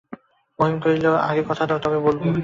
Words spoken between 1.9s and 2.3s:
বলব।